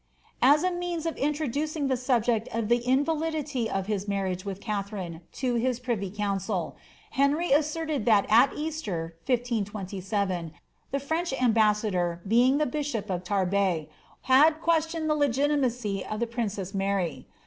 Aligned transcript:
^' 0.01 0.03
As 0.41 0.63
a 0.63 0.71
means 0.71 1.05
of 1.05 1.15
intnxlucing 1.15 1.87
the 1.87 1.93
suiject 1.93 2.47
of 2.55 2.65
tlic 2.69 2.81
invalidity 2.87 3.69
of 3.69 3.85
his 3.85 4.07
mar 4.07 4.25
riage 4.25 4.43
with 4.43 4.59
Katharine 4.59 5.21
to 5.33 5.53
his 5.57 5.79
privy 5.79 6.09
council, 6.09 6.75
Henry 7.11 7.51
asserted 7.51 8.05
that 8.05 8.25
at 8.27 8.51
Easter. 8.55 9.15
1527, 9.27 10.53
the 10.89 10.99
French 10.99 11.33
ambassador, 11.33 12.19
being 12.27 12.57
the 12.57 12.65
bishop 12.65 13.11
of 13.11 13.23
Tarbes, 13.23 13.85
had 14.23 14.59
ques 14.59 14.87
tioned 14.87 15.05
the 15.05 15.13
legitimacy 15.13 16.03
of 16.03 16.19
the 16.19 16.25
princess 16.25 16.73
Mary.' 16.73 17.27